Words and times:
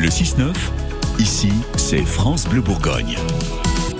Le 0.00 0.08
6-9, 0.08 0.54
ici, 1.18 1.50
c'est 1.76 2.06
France 2.06 2.48
Bleu 2.48 2.62
Bourgogne. 2.62 3.18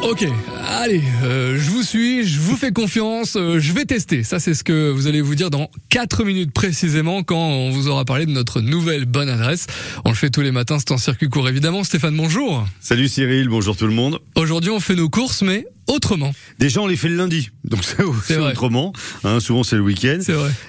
Ok, 0.02 0.26
allez, 0.66 1.02
euh, 1.24 1.58
je 1.58 1.70
vous 1.70 1.82
suis, 1.82 2.26
je 2.26 2.40
vous 2.40 2.56
fais 2.56 2.72
confiance, 2.72 3.36
euh, 3.36 3.58
je 3.58 3.74
vais 3.74 3.84
tester. 3.84 4.22
Ça, 4.22 4.40
c'est 4.40 4.54
ce 4.54 4.64
que 4.64 4.90
vous 4.90 5.08
allez 5.08 5.20
vous 5.20 5.34
dire 5.34 5.50
dans 5.50 5.70
4 5.90 6.24
minutes 6.24 6.52
précisément 6.54 7.22
quand 7.22 7.36
on 7.36 7.70
vous 7.70 7.88
aura 7.88 8.06
parlé 8.06 8.24
de 8.24 8.30
notre 8.30 8.62
nouvelle 8.62 9.04
bonne 9.04 9.28
adresse. 9.28 9.66
On 10.06 10.08
le 10.08 10.14
fait 10.14 10.30
tous 10.30 10.40
les 10.40 10.52
matins, 10.52 10.78
c'est 10.78 10.90
en 10.92 10.96
circuit 10.96 11.28
court 11.28 11.50
évidemment. 11.50 11.84
Stéphane, 11.84 12.16
bonjour. 12.16 12.66
Salut 12.80 13.06
Cyril, 13.06 13.50
bonjour 13.50 13.76
tout 13.76 13.86
le 13.86 13.92
monde. 13.92 14.20
Aujourd'hui, 14.36 14.70
on 14.70 14.80
fait 14.80 14.96
nos 14.96 15.10
courses, 15.10 15.42
mais 15.42 15.66
autrement. 15.90 16.32
Déjà, 16.58 16.80
on 16.80 16.86
les 16.86 16.96
fait 16.96 17.08
le 17.08 17.16
lundi, 17.16 17.50
donc 17.64 17.80
c'est 17.84 18.36
autrement. 18.36 18.92
Hein, 19.24 19.40
souvent, 19.40 19.62
c'est 19.62 19.76
le 19.76 19.82
week-end. 19.82 20.18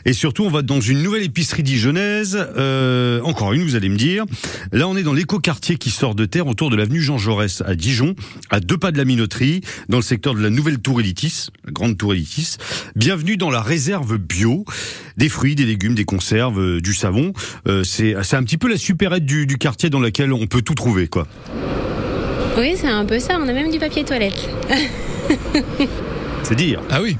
Et 0.05 0.13
surtout, 0.13 0.43
on 0.43 0.49
va 0.49 0.61
dans 0.61 0.81
une 0.81 1.01
nouvelle 1.04 1.23
épicerie 1.23 1.63
dijonnaise. 1.63 2.37
Euh, 2.57 3.21
encore 3.21 3.54
une, 3.54 3.63
vous 3.63 3.75
allez 3.75 3.89
me 3.89 3.97
dire. 3.97 4.25
Là, 4.71 4.87
on 4.87 4.97
est 4.97 5.04
dans 5.04 5.13
l'écoquartier 5.13 5.77
qui 5.77 5.89
sort 5.89 6.15
de 6.15 6.25
terre 6.25 6.47
autour 6.47 6.69
de 6.69 6.75
l'avenue 6.75 7.01
Jean 7.01 7.18
Jaurès 7.18 7.61
à 7.65 7.75
Dijon, 7.75 8.15
à 8.49 8.60
deux 8.60 8.77
pas 8.77 8.91
de 8.91 8.97
la 8.97 9.05
minoterie, 9.05 9.61
dans 9.89 9.97
le 9.97 10.04
secteur 10.04 10.33
de 10.33 10.41
la 10.41 10.49
nouvelle 10.49 10.79
Tour 10.79 10.99
Élitis, 10.99 11.47
la 11.65 11.71
grande 11.71 11.97
Tour 11.97 12.13
Élitis. 12.13 12.57
Bienvenue 12.96 13.38
dans 13.38 13.49
la 13.49 13.61
réserve 13.61 14.18
bio. 14.18 14.65
Des 15.18 15.29
fruits, 15.29 15.55
des 15.55 15.65
légumes, 15.65 15.93
des 15.93 16.05
conserves, 16.05 16.60
euh, 16.60 16.82
du 16.82 16.93
savon. 16.93 17.33
Euh, 17.68 17.83
c'est 17.83 18.15
un 18.15 18.43
petit 18.43 18.57
peu 18.57 18.69
la 18.69 18.77
supérette 18.77 19.25
du, 19.25 19.46
du 19.46 19.57
quartier 19.57 19.89
dans 19.89 19.99
laquelle 19.99 20.33
on 20.33 20.47
peut 20.47 20.61
tout 20.61 20.75
trouver, 20.75 21.07
quoi. 21.07 21.27
Oui, 22.57 22.75
c'est 22.78 22.87
un 22.87 23.05
peu 23.05 23.19
ça. 23.19 23.37
On 23.39 23.47
a 23.47 23.54
même 23.54 23.71
du 23.71 23.79
papier 23.79 24.04
toilette. 24.04 24.50
C'est 26.43 26.55
dire. 26.55 26.82
Ah 26.89 27.01
oui. 27.01 27.18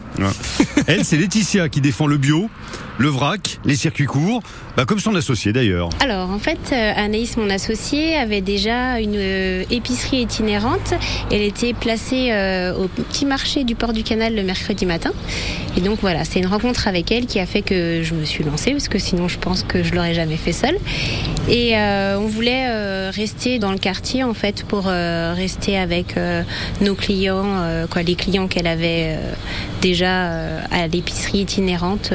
Elle, 0.88 1.06
c'est 1.06 1.18
Laetitia 1.18 1.70
qui 1.70 1.80
défend 1.80 2.08
le 2.08 2.18
bio, 2.18 2.50
le 3.02 3.10
vrac, 3.10 3.60
les 3.66 3.76
circuits 3.76 4.06
courts, 4.06 4.44
bah, 4.78 4.86
comme 4.86 5.00
son 5.00 5.16
associé 5.16 5.52
d'ailleurs. 5.52 5.90
Alors 6.00 6.30
en 6.30 6.38
fait, 6.38 6.60
euh, 6.72 6.94
Anaïs, 6.96 7.36
mon 7.36 7.50
associé, 7.50 8.16
avait 8.16 8.42
déjà 8.42 9.00
une 9.00 9.16
euh, 9.16 9.64
épicerie 9.72 10.22
itinérante. 10.22 10.94
Elle 11.32 11.42
était 11.42 11.74
placée 11.74 12.30
euh, 12.32 12.76
au 12.76 12.88
petit 12.88 13.26
marché 13.26 13.64
du 13.64 13.74
port 13.74 13.94
du 13.94 14.04
canal 14.04 14.36
le 14.36 14.44
mercredi 14.44 14.86
matin. 14.86 15.12
Et 15.76 15.82
donc 15.82 16.00
voilà, 16.02 16.26
c'est 16.26 16.40
une 16.40 16.46
rencontre 16.46 16.88
avec 16.88 17.12
elle 17.12 17.26
qui 17.26 17.40
a 17.40 17.46
fait 17.46 17.64
que 17.64 18.02
je 18.04 18.14
me 18.14 18.24
suis 18.24 18.44
lancée, 18.44 18.72
parce 18.72 18.88
que 18.88 19.00
sinon 19.00 19.28
je 19.28 19.40
pense 19.40 19.64
que 19.64 19.84
je 19.84 19.94
l'aurais 19.94 20.14
jamais 20.14 20.38
fait 20.38 20.54
seule. 20.54 20.78
Et 21.50 21.76
on 21.76 22.28
voulait 22.28 23.10
rester 23.10 23.58
dans 23.58 23.72
le 23.72 23.78
quartier 23.78 24.24
en 24.24 24.34
fait 24.34 24.64
pour 24.64 24.86
rester 24.86 25.78
avec 25.78 26.16
nos 26.82 26.94
clients, 26.94 27.66
quoi, 27.90 28.04
les 28.04 28.16
clients 28.16 28.48
qu'elle 28.48 28.68
avait 28.68 29.18
déjà 29.82 30.60
à 30.70 30.88
l'épicerie 30.88 31.40
itinérante 31.40 32.12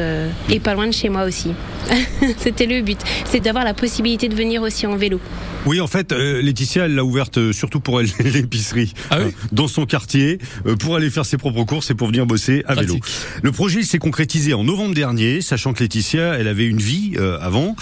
et 0.51 0.61
pas 0.61 0.76
loin 0.77 0.87
de 0.87 0.93
chez 0.93 1.09
moi 1.09 1.25
aussi. 1.25 1.53
C'était 2.39 2.67
le 2.67 2.83
but, 2.83 2.99
c'est 3.25 3.41
d'avoir 3.41 3.65
la 3.65 3.75
possibilité 3.75 4.29
de 4.29 4.35
venir 4.35 4.63
aussi 4.63 4.87
en 4.87 4.97
vélo. 4.97 5.21
Oui, 5.65 5.81
en 5.81 5.89
fait, 5.89 6.13
euh, 6.13 6.41
Laetitia, 6.43 6.85
elle 6.85 6.95
l'a 6.95 7.05
ouverte 7.05 7.39
euh, 7.39 7.53
surtout 7.53 7.81
pour 7.81 8.01
elle 8.01 8.09
l'épicerie 8.25 8.93
ah 9.11 9.19
euh, 9.19 9.31
dans 9.51 9.67
son 9.67 9.85
quartier 9.85 10.39
pour 10.79 10.95
aller 10.95 11.11
faire 11.11 11.27
ses 11.27 11.39
propres 11.39 11.65
courses 11.65 11.91
et 11.91 11.95
pour 11.95 12.09
venir 12.09 12.27
bosser 12.27 12.63
à 12.67 12.75
vélo. 12.75 12.99
Le 13.43 13.53
projet 13.53 13.83
s'est 13.83 13.99
concrétisé 13.99 14.55
en 14.55 14.63
novembre 14.63 14.95
dernier, 14.95 15.41
sachant 15.41 15.73
que 15.73 15.81
Laetitia, 15.81 16.35
elle 16.35 16.47
avait 16.47 16.67
une 16.67 16.79
vie 16.79 17.17
avant, 17.41 17.75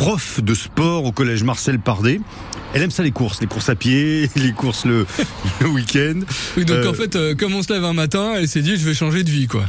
prof 0.00 0.40
de 0.42 0.54
sport 0.54 1.04
au 1.04 1.12
collège 1.12 1.42
Marcel 1.42 1.78
Pardet. 1.78 2.22
Elle 2.72 2.82
aime 2.82 2.90
ça 2.90 3.02
les 3.02 3.10
courses, 3.10 3.40
les 3.42 3.46
courses 3.46 3.68
à 3.68 3.74
pied, 3.74 4.30
les 4.36 4.52
courses 4.52 4.86
le, 4.86 5.04
week-end. 5.66 6.20
Oui, 6.56 6.64
donc 6.64 6.86
en 6.86 6.94
fait, 6.94 7.18
comme 7.36 7.54
on 7.54 7.62
se 7.62 7.70
lève 7.70 7.84
un 7.84 7.92
matin, 7.92 8.32
elle 8.36 8.48
s'est 8.48 8.62
dit 8.62 8.76
je 8.76 8.86
vais 8.86 8.94
changer 8.94 9.24
de 9.24 9.30
vie, 9.30 9.46
quoi. 9.46 9.64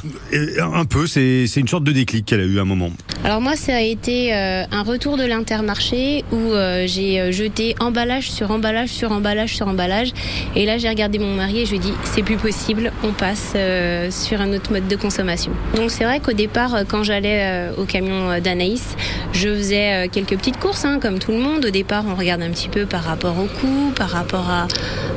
un 0.61 0.85
peu, 0.85 1.05
c'est 1.05 1.45
une 1.57 1.67
sorte 1.67 1.83
de 1.83 1.91
déclic 1.91 2.25
qu'elle 2.25 2.39
a 2.39 2.45
eu 2.45 2.59
à 2.59 2.61
un 2.61 2.65
moment. 2.65 2.91
Alors 3.25 3.41
moi, 3.41 3.57
ça 3.57 3.75
a 3.75 3.81
été 3.81 4.33
un 4.33 4.83
retour 4.83 5.17
de 5.17 5.23
l'intermarché 5.25 6.23
où 6.31 6.53
j'ai 6.85 7.31
jeté 7.33 7.75
emballage 7.79 8.31
sur 8.31 8.51
emballage 8.51 8.89
sur 8.89 9.11
emballage 9.11 9.55
sur 9.55 9.67
emballage. 9.67 10.13
Et 10.55 10.65
là, 10.65 10.77
j'ai 10.77 10.89
regardé 10.89 11.17
mon 11.19 11.35
mari 11.35 11.61
et 11.61 11.65
je 11.65 11.71
lui 11.71 11.77
ai 11.77 11.81
dit, 11.81 11.93
c'est 12.03 12.23
plus 12.23 12.37
possible, 12.37 12.91
on 13.03 13.11
passe 13.11 13.53
euh, 13.55 14.11
sur 14.11 14.41
un 14.41 14.53
autre 14.53 14.71
mode 14.71 14.87
de 14.87 14.95
consommation. 14.95 15.51
Donc 15.75 15.91
c'est 15.91 16.03
vrai 16.03 16.19
qu'au 16.19 16.33
départ, 16.33 16.75
euh, 16.75 16.83
quand 16.87 17.03
j'allais 17.03 17.41
euh, 17.41 17.75
au 17.77 17.85
camion 17.85 18.39
d'Anaïs, 18.39 18.95
je 19.33 19.49
faisais 19.49 20.07
quelques 20.11 20.20
petites 20.23 20.59
courses, 20.59 20.85
hein, 20.85 20.99
comme 21.01 21.19
tout 21.19 21.31
le 21.31 21.39
monde. 21.39 21.65
Au 21.65 21.69
départ, 21.69 22.03
on 22.07 22.15
regarde 22.15 22.41
un 22.41 22.49
petit 22.49 22.69
peu 22.69 22.85
par 22.85 23.03
rapport 23.03 23.37
au 23.37 23.45
coût, 23.45 23.91
par 23.95 24.09
rapport 24.09 24.49
à, 24.49 24.67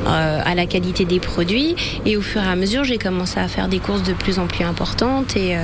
à 0.06 0.54
la 0.54 0.66
qualité 0.66 1.04
des 1.04 1.20
produits. 1.20 1.76
Et 2.06 2.16
au 2.16 2.22
fur 2.22 2.42
et 2.42 2.46
à 2.46 2.56
mesure, 2.56 2.84
j'ai 2.84 2.98
commencé 2.98 3.38
à 3.38 3.48
faire 3.48 3.68
des 3.68 3.78
courses 3.78 4.02
de 4.02 4.12
plus 4.12 4.38
en 4.38 4.46
plus 4.46 4.64
importantes. 4.64 5.36
Et 5.36 5.56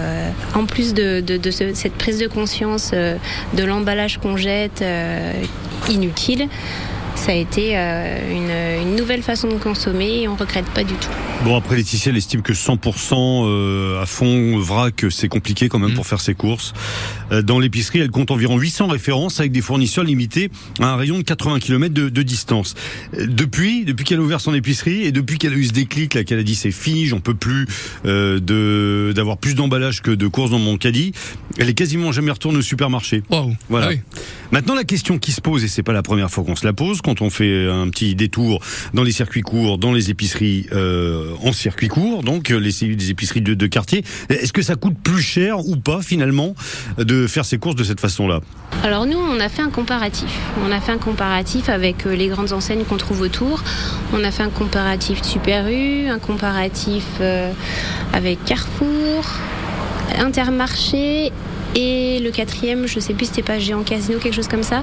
en 0.54 0.64
plus 0.66 0.94
de, 0.94 1.20
de, 1.20 1.50
cette 1.50 1.94
prise 1.94 2.18
de 2.18 2.26
conscience 2.26 2.92
de 2.92 3.64
l'emballage 3.64 4.18
qu'on 4.18 4.36
jette 4.36 4.84
inutile, 5.88 6.48
ça 7.30 7.36
a 7.36 7.38
été 7.38 7.78
euh, 7.78 8.82
une, 8.82 8.96
nouvelle 8.96 9.22
façon 9.22 9.46
de 9.46 9.54
consommer 9.54 10.22
et 10.22 10.28
on 10.28 10.34
regrette 10.34 10.64
pas 10.66 10.82
du 10.82 10.94
tout. 10.94 11.08
Bon 11.44 11.56
après 11.56 11.76
Laetitia 11.76 12.10
elle 12.10 12.18
estime 12.18 12.42
que 12.42 12.52
100% 12.52 13.46
euh, 13.46 14.02
à 14.02 14.04
fond 14.04 14.58
vrac 14.58 15.04
c'est 15.10 15.28
compliqué 15.28 15.68
quand 15.68 15.78
même 15.78 15.92
mm. 15.92 15.94
pour 15.94 16.08
faire 16.08 16.20
ses 16.20 16.34
courses. 16.34 16.72
Euh, 17.30 17.40
dans 17.40 17.60
l'épicerie 17.60 18.00
elle 18.00 18.10
compte 18.10 18.32
environ 18.32 18.58
800 18.58 18.88
références 18.88 19.38
avec 19.38 19.52
des 19.52 19.60
fournisseurs 19.60 20.02
limités 20.02 20.50
à 20.80 20.86
un 20.86 20.96
rayon 20.96 21.18
de 21.18 21.22
80 21.22 21.60
km 21.60 21.94
de, 21.94 22.22
distance. 22.22 22.74
Depuis 23.16 23.84
depuis 23.84 24.04
qu'elle 24.04 24.18
a 24.18 24.22
ouvert 24.22 24.40
son 24.40 24.52
épicerie 24.52 25.04
et 25.04 25.12
depuis 25.12 25.38
qu'elle 25.38 25.52
a 25.52 25.56
eu 25.56 25.66
ce 25.66 25.72
déclic 25.72 26.14
là 26.14 26.24
qu'elle 26.24 26.40
a 26.40 26.42
dit 26.42 26.56
c'est 26.56 26.72
fini 26.72 27.06
j'en 27.06 27.20
peux 27.20 27.34
plus 27.34 27.66
de 28.04 29.12
d'avoir 29.14 29.38
plus 29.38 29.54
d'emballage 29.54 30.02
que 30.02 30.10
de 30.10 30.26
courses 30.26 30.50
dans 30.50 30.58
mon 30.58 30.76
caddie, 30.76 31.12
elle 31.58 31.68
est 31.68 31.74
quasiment 31.74 32.10
jamais 32.10 32.32
retournée 32.32 32.58
au 32.58 32.62
supermarché. 32.62 33.22
Voilà. 33.68 33.90
Ah 33.92 34.20
Maintenant 34.50 34.74
la 34.74 34.82
question 34.82 35.18
qui 35.18 35.30
se 35.30 35.40
pose 35.40 35.62
et 35.62 35.68
c'est 35.68 35.84
pas 35.84 35.92
la 35.92 36.02
première 36.02 36.28
fois 36.28 36.42
qu'on 36.42 36.56
se 36.56 36.66
la 36.66 36.72
pose 36.72 37.02
quand 37.02 37.19
on 37.22 37.30
fait 37.30 37.68
un 37.68 37.88
petit 37.88 38.14
détour 38.14 38.62
dans 38.94 39.02
les 39.02 39.12
circuits 39.12 39.42
courts, 39.42 39.78
dans 39.78 39.92
les 39.92 40.10
épiceries 40.10 40.66
euh, 40.72 41.34
en 41.42 41.52
circuit 41.52 41.88
court, 41.88 42.22
donc 42.22 42.50
euh, 42.50 42.58
les, 42.58 42.70
les 42.94 43.10
épiceries 43.10 43.42
de, 43.42 43.54
de 43.54 43.66
quartier. 43.66 44.04
Est-ce 44.28 44.52
que 44.52 44.62
ça 44.62 44.74
coûte 44.74 44.96
plus 45.02 45.22
cher 45.22 45.58
ou 45.66 45.76
pas 45.76 46.02
finalement 46.02 46.54
de 46.98 47.26
faire 47.26 47.44
ces 47.44 47.58
courses 47.58 47.76
de 47.76 47.84
cette 47.84 48.00
façon-là? 48.00 48.40
Alors 48.82 49.06
nous, 49.06 49.18
on 49.18 49.40
a 49.40 49.48
fait 49.48 49.62
un 49.62 49.70
comparatif. 49.70 50.30
On 50.66 50.70
a 50.70 50.80
fait 50.80 50.92
un 50.92 50.98
comparatif 50.98 51.68
avec 51.68 52.06
euh, 52.06 52.14
les 52.14 52.28
grandes 52.28 52.52
enseignes 52.52 52.84
qu'on 52.84 52.96
trouve 52.96 53.20
autour. 53.20 53.62
On 54.12 54.22
a 54.24 54.30
fait 54.30 54.42
un 54.42 54.50
comparatif 54.50 55.22
Super 55.22 55.68
U, 55.68 56.08
un 56.08 56.18
comparatif 56.18 57.04
avec 58.12 58.44
Carrefour, 58.44 59.24
Intermarché 60.18 61.32
et 61.76 62.18
le 62.18 62.30
quatrième, 62.30 62.86
je 62.86 62.98
sais 62.98 63.14
plus, 63.14 63.26
c'était 63.26 63.42
pas 63.42 63.58
Géant 63.58 63.82
Casino, 63.82 64.18
quelque 64.18 64.34
chose 64.34 64.48
comme 64.48 64.62
ça. 64.62 64.82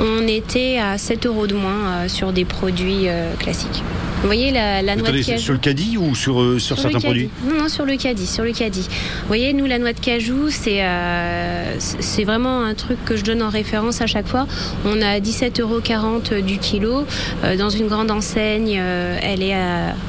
On 0.00 0.26
était 0.28 0.78
à 0.78 0.98
7 0.98 1.26
euros 1.26 1.46
de 1.46 1.54
moins 1.54 1.88
euh, 1.88 2.08
sur 2.08 2.32
des 2.32 2.44
produits 2.44 3.08
euh, 3.08 3.34
classiques. 3.36 3.82
Vous 4.20 4.26
voyez 4.28 4.50
la, 4.50 4.82
noix 4.96 5.12
de 5.12 5.22
cajou 5.22 5.42
Sur 5.42 5.52
le 5.52 5.58
caddie 5.58 5.96
ou 5.98 6.14
sur, 6.14 6.40
euh, 6.40 6.58
sur, 6.58 6.78
certains 6.78 7.00
produits 7.00 7.28
Non, 7.46 7.62
non, 7.62 7.68
sur 7.68 7.84
le 7.84 7.96
caddie, 7.96 8.26
sur 8.26 8.44
le 8.44 8.52
caddie. 8.52 8.86
Vous 8.88 9.26
voyez, 9.28 9.52
nous, 9.52 9.66
la 9.66 9.78
noix 9.78 9.92
de 9.92 10.00
cajou, 10.00 10.50
c'est 10.50 10.82
c'est 11.78 12.24
vraiment 12.24 12.62
un 12.62 12.74
truc 12.74 12.98
que 13.04 13.16
je 13.16 13.22
donne 13.22 13.42
en 13.42 13.50
référence 13.50 14.00
à 14.00 14.06
chaque 14.06 14.26
fois. 14.26 14.46
On 14.84 15.02
a 15.02 15.20
17,40 15.20 15.60
euros 15.60 16.42
du 16.42 16.58
kilo. 16.58 17.04
dans 17.58 17.68
une 17.68 17.88
grande 17.88 18.10
enseigne, 18.10 18.80
elle 19.20 19.42
est 19.42 19.56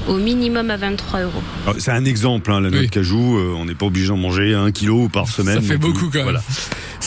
au 0.07 0.15
minimum 0.15 0.71
à 0.71 0.77
23 0.77 1.21
euros. 1.21 1.43
Ah, 1.67 1.73
c'est 1.77 1.91
un 1.91 2.05
exemple, 2.05 2.51
hein, 2.51 2.61
la 2.61 2.69
noix 2.69 2.81
de 2.81 2.87
cajou. 2.87 3.37
on 3.57 3.65
n'est 3.65 3.75
pas 3.75 3.85
obligé 3.85 4.07
d'en 4.07 4.17
manger 4.17 4.53
un 4.53 4.71
kilo 4.71 5.09
par 5.09 5.27
semaine. 5.27 5.55
Ça 5.55 5.61
fait 5.61 5.77
beaucoup 5.77 6.09
quand 6.19 6.25
même. 6.25 6.39
Voilà. 6.41 6.43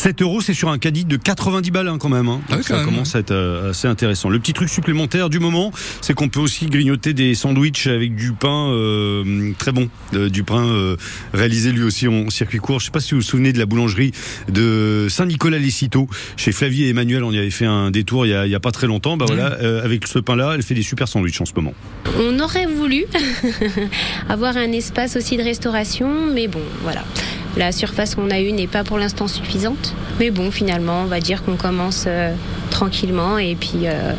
7 0.00 0.22
euros, 0.22 0.40
c'est 0.40 0.54
sur 0.54 0.70
un 0.70 0.78
caddie 0.78 1.04
de 1.04 1.16
90 1.16 1.70
balles 1.70 1.88
hein, 1.88 1.98
quand 1.98 2.08
même. 2.08 2.28
Hein. 2.28 2.40
Ah 2.50 2.62
ça 2.62 2.82
commence 2.84 3.14
à 3.14 3.18
être 3.18 3.32
euh, 3.32 3.70
assez 3.70 3.88
intéressant. 3.88 4.30
Le 4.30 4.38
petit 4.38 4.52
truc 4.52 4.68
supplémentaire 4.68 5.28
du 5.28 5.40
moment, 5.40 5.72
c'est 6.00 6.14
qu'on 6.14 6.28
peut 6.28 6.40
aussi 6.40 6.66
grignoter 6.66 7.12
des 7.12 7.34
sandwichs 7.34 7.86
avec 7.86 8.14
du 8.14 8.32
pain 8.32 8.70
euh, 8.70 9.52
très 9.58 9.72
bon, 9.72 9.90
euh, 10.14 10.30
du 10.30 10.42
pain 10.42 10.96
réalisé 11.34 11.72
lui 11.72 11.82
aussi 11.82 12.08
en 12.08 12.30
circuit 12.30 12.58
court. 12.58 12.80
Je 12.80 12.86
sais 12.86 12.90
pas 12.90 13.00
si 13.00 13.12
vous 13.12 13.20
vous 13.20 13.26
souvenez 13.26 13.52
de 13.52 13.58
la 13.58 13.66
boulangerie 13.66 14.12
de 14.48 15.06
Saint-Nicolas-les-Citeaux. 15.10 16.08
Chez 16.36 16.52
Flavie 16.52 16.84
et 16.84 16.88
Emmanuel, 16.88 17.24
on 17.24 17.32
y 17.32 17.38
avait 17.38 17.50
fait 17.50 17.66
un 17.66 17.90
détour 17.90 18.26
il 18.26 18.30
y 18.30 18.34
a, 18.34 18.56
a 18.56 18.60
pas 18.60 18.72
très 18.72 18.86
longtemps. 18.86 19.16
Bah 19.16 19.26
voilà, 19.28 19.58
avec 19.82 20.06
ce 20.06 20.18
pain-là, 20.18 20.52
elle 20.54 20.62
fait 20.62 20.74
des 20.74 20.82
super 20.82 21.08
sandwichs 21.08 21.40
en 21.40 21.44
ce 21.44 21.52
moment. 21.54 21.74
On 22.18 22.38
aurait 22.38 22.66
voulu 22.66 23.04
avoir 24.28 24.56
un 24.56 24.72
espace 24.72 25.16
aussi 25.16 25.36
de 25.36 25.42
restauration, 25.42 26.32
mais 26.32 26.48
bon, 26.48 26.62
voilà. 26.82 27.04
La 27.56 27.72
surface 27.72 28.14
qu'on 28.14 28.30
a 28.30 28.40
eue 28.40 28.52
n'est 28.52 28.66
pas 28.66 28.84
pour 28.84 28.98
l'instant 28.98 29.26
suffisante. 29.28 29.94
Mais 30.18 30.30
bon, 30.30 30.50
finalement, 30.50 31.02
on 31.02 31.06
va 31.06 31.20
dire 31.20 31.42
qu'on 31.42 31.56
commence 31.56 32.04
euh, 32.06 32.34
tranquillement 32.70 33.38
et 33.38 33.56
puis 33.56 33.86
euh, 33.86 34.12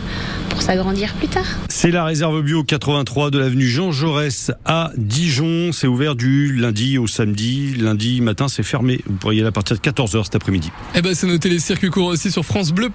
pour 0.50 0.62
s'agrandir 0.62 1.14
plus 1.14 1.28
tard. 1.28 1.46
C'est 1.70 1.92
la 1.92 2.04
réserve 2.04 2.42
bio 2.42 2.64
83 2.64 3.32
de 3.32 3.40
l'avenue 3.40 3.68
Jean 3.68 3.92
Jaurès 3.92 4.52
à 4.66 4.92
Dijon. 4.98 5.72
C'est 5.72 5.88
ouvert 5.88 6.16
du 6.16 6.54
lundi 6.54 6.98
au 6.98 7.08
samedi. 7.08 7.74
Lundi 7.76 8.20
matin, 8.22 8.48
c'est 8.48 8.64
fermé. 8.64 9.02
Vous 9.08 9.16
pourriez 9.16 9.40
y 9.40 9.42
aller 9.42 9.50
à 9.50 9.54
partir 9.54 9.78
de 9.78 9.82
14h 9.82 10.26
cet 10.26 10.36
après-midi. 10.36 10.70
Eh 10.96 11.02
ben, 11.02 11.16
c'est 11.16 11.28
noté 11.28 11.50
les 11.50 11.60
circuits 11.60 11.90
courts 11.90 12.08
aussi 12.08 12.32
sur 12.32 12.44
France 12.44 12.72
Bleu. 12.72 12.90